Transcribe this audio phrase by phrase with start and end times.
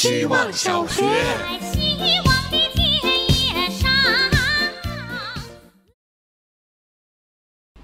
[0.00, 1.02] 希望小学。
[1.72, 2.88] 希望的田
[3.26, 3.90] 野上。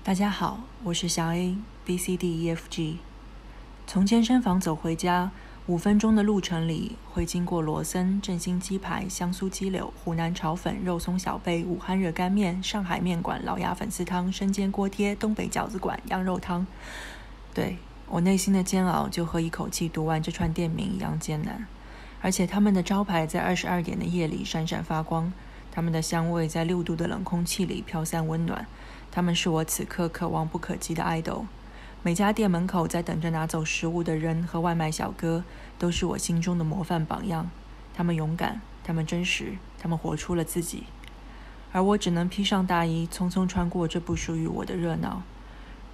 [0.05, 2.99] 大家好，我是小 A B C D E F G。
[3.89, 5.33] 从健身房走回家，
[5.67, 16.65] 五分钟的路程里会经过罗森、振兴鸡排、香酥鸡柳、湖南炒粉、肉松小贝、武汉热干面、上海面馆、老鸭粉丝汤、生煎锅贴、东北饺子馆、羊肉汤。
[17.53, 21.67] 对我内心的煎熬，就和一口气读完这串店名一样艰难。
[22.25, 25.31] 而且他们的招牌在二十二点的夜里闪闪发光，
[25.71, 28.67] 他们的香味在六度的冷空气里飘散温暖。
[29.13, 31.45] 他们是我此刻可望不可及的爱豆。
[32.03, 35.45] 每家店门口在等着拿走食物的人和外卖小哥，
[35.79, 37.51] 都是我心中的模范榜样。
[37.93, 40.85] 他们勇敢，他们真实，他们活出了自己。
[41.73, 45.23] 而我只能披上大衣，匆匆穿过这不属于我的热闹。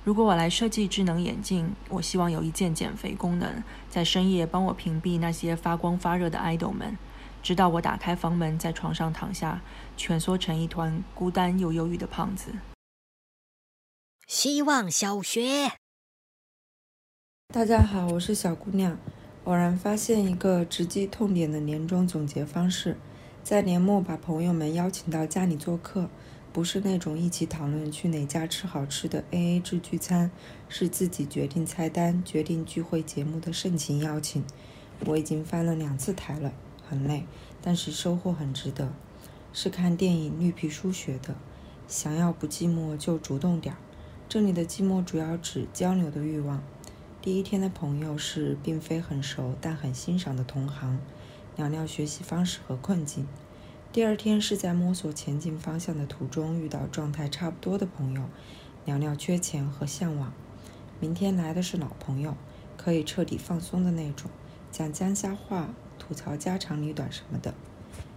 [0.02, 6.96] 如果我来设计智能眼镜，我希望有一键减肥功能，在深夜帮我屏蔽那些发光发热的 idol 们，
[7.42, 9.60] 直到我打开房门，在床上躺下，
[9.98, 12.52] 蜷缩成一团孤单又忧郁的胖子。
[14.26, 15.73] 希望小学。
[17.52, 18.96] 大家好，我是小姑娘。
[19.45, 22.96] 偶然发现一个直击痛点的年终总结方式，
[23.43, 26.09] 在年末把朋友们邀请到家里做客，
[26.52, 30.32] 不是那种一起讨论去哪家吃好吃的 AA 制聚餐，
[30.68, 34.45] 是自己决定菜单、决定聚会节目的盛情邀请。
[35.06, 36.52] 我已经翻了两次台了，
[36.88, 37.24] 很累，
[37.62, 38.93] 但是收获很值得。
[39.52, 41.37] 是看电影《绿皮书》学的，
[41.87, 43.78] 想要不寂寞就主动点儿。
[44.28, 46.62] 这里的寂寞主要指交流的欲望。
[47.23, 50.98] 第一天的朋友是并非很熟但很欣赏的同行，
[51.56, 53.26] 聊聊学习方式和困境。
[53.93, 58.23] 第二天是在摸索前进方向的途中遇到状态差不多的朋友，
[58.85, 60.33] 聊聊缺钱和向往。
[61.01, 62.37] 明天来的是老朋友，
[62.77, 64.31] 可以彻底放松的那种，
[64.71, 67.53] 讲江夏话、吐槽家长里短什么的。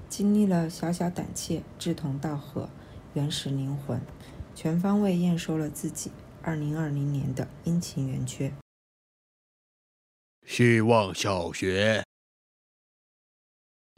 [0.07, 2.69] 经历了小小胆怯、志同道合、
[3.15, 3.99] 原始灵魂，
[4.53, 6.11] 全方位验收了自己
[6.43, 8.53] 二零二零年的阴晴圆缺。
[10.45, 12.03] 希望小学。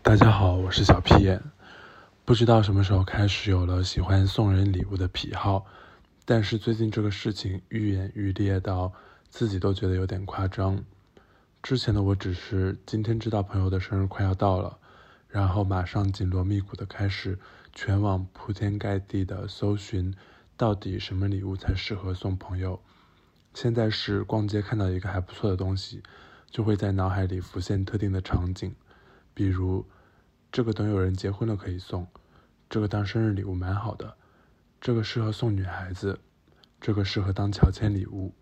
[0.02, 1.54] 大家好，我是小屁眼。
[2.25, 5.63] 不知道什么时候开始有了喜欢送人礼物的癖好，
[6.25, 8.91] 但是最近这个事情愈演愈烈到
[9.30, 10.84] 自己都觉得有点夸张。
[11.62, 14.80] 之前的我只是今天知道朋友的生日快要到了，
[15.28, 17.38] 然后马上紧锣密鼓的开始
[17.74, 20.12] 全网铺天盖地的搜寻，
[20.58, 22.81] 到底什么礼物才适合送朋友。
[23.53, 26.02] 现在是逛街看到一个还不错的东西。
[26.50, 28.74] 就会在脑海里浮现特定的场景，
[29.34, 29.85] 比如
[30.55, 32.07] 这个等有人结婚了可以送，
[32.69, 34.16] 这个当生日礼物蛮好的，
[34.79, 36.17] 这个适合送女孩子，
[36.79, 38.33] 这个适合当乔迁礼物。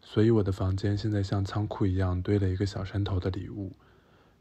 [0.00, 3.72] 所以我的房间现在像仓库一样堆了一个小山头的礼物。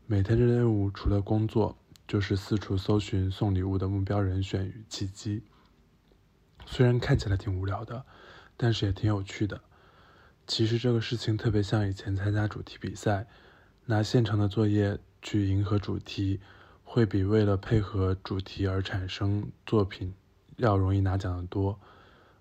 [0.05, 1.75] 每天的任务除了工作，
[2.07, 5.41] 就是四处搜寻送礼物的目标人选与契机。
[6.67, 8.05] 虽然看起来挺无聊的，
[8.55, 9.59] 但是也挺有趣的。
[10.45, 13.25] 其实这个事情特别像以前参加主题比赛，
[13.87, 16.39] 拿现成的作业去迎合主题，
[16.91, 20.11] 会比为了配合主题而产生作品
[20.57, 21.79] 要容易拿奖的多。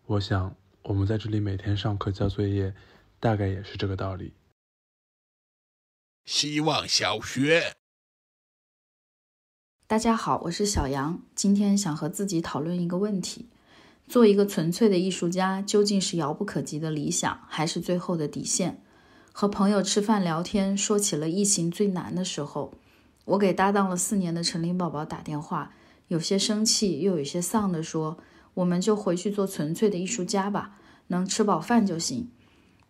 [0.07, 2.75] 我想我们在这里每天上课交作业，
[3.21, 4.33] 大概也是这个道理。
[6.25, 7.77] 希望小学。
[9.87, 13.51] 大家好，我是小杨，今天想和自己讨论一个问题。
[14.07, 18.83] 做一个纯粹的艺术家，究竟是遥不可及的理想，还是最后的底线？
[19.31, 22.73] 和朋友吃饭聊天，说起了疫情最难的时候，
[23.29, 25.73] 我给搭档了四年的陈林宝宝打电话，
[26.09, 28.17] 有些生气，又有些丧地说
[28.55, 30.79] ：“我们就回去做纯粹的艺术家吧，
[31.09, 32.31] 能吃饱饭就行。”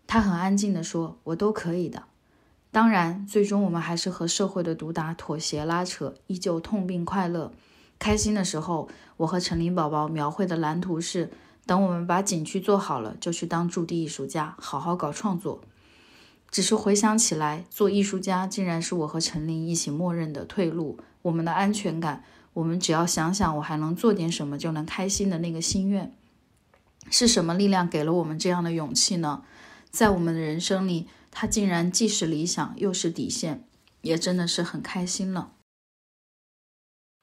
[0.06, 2.04] 他很安静地说：“我都可以的。”
[2.70, 7.50] 当然，最终我们还是和社会的毒打妥协拉扯，依旧痛并快乐。
[7.98, 11.32] 开心的时候，我和陈林宝宝描绘的蓝图是：
[11.66, 15.60] 等我们把景区做好了，就去当驻地艺术家，好好搞创作。
[16.50, 20.98] 只是回想起来，做艺术家竟然是我和陈琳一起默认的退路。
[21.22, 22.24] 我们的安全感，
[22.54, 26.14] 我们只要想想我还能做点什么就能开心的那个心愿，
[27.10, 29.44] 是什么力量给了我们这样的勇气呢？
[29.90, 33.64] 在我们的人生里，它竟然既是理想又是底线，
[34.00, 35.52] 也真的是很开心了。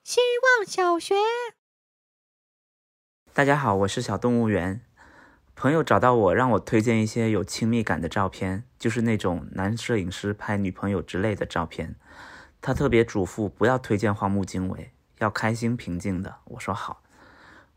[0.04, 0.20] 希
[0.60, 1.16] 望小学。
[3.34, 4.82] 大家好，我是小动物园。
[5.56, 11.96] 朋友找到我，让我推荐一些有亲密感的照片，就是那种男摄影师拍女朋友之类的照片。
[12.62, 16.36] 他特别嘱咐不要推荐荒木经惟，要开心平静的。
[16.44, 17.02] 我说好。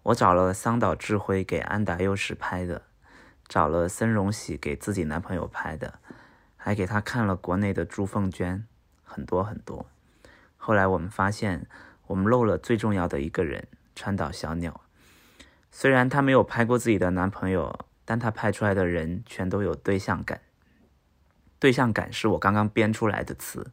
[0.02, 2.82] 我找了桑岛智辉给安达佑实拍的，
[3.46, 6.00] 找了森荣喜给自己男朋友拍的，
[6.56, 8.66] 还给他看了国内的朱凤娟，
[9.04, 9.86] 很多很多。
[10.56, 11.66] 后来我们发现，
[12.08, 14.81] 我们漏了最重要的一个人——川岛小鸟。
[15.70, 20.41] 虽然她没有拍过自己的男朋友，但她拍出来的人全都有对象感。
[21.59, 23.73] 对象感是我刚刚编出来的词，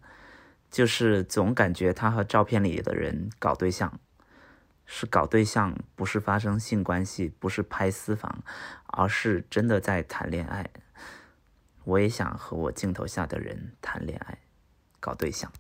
[0.72, 4.00] 就是总感觉她和照片里的人搞对象。
[4.88, 8.44] 是搞对象，不是发生性关系，不是拍私房，
[8.86, 10.70] 而是真的在谈恋爱。
[11.86, 14.38] 我也想和我镜头下的人谈恋爱，
[15.00, 15.52] 搞对象。